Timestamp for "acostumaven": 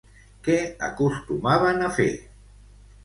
0.87-1.87